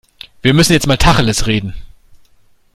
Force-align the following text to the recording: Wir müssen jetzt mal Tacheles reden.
Wir 0.41 0.55
müssen 0.55 0.73
jetzt 0.73 0.87
mal 0.87 0.97
Tacheles 0.97 1.45
reden. 1.45 1.75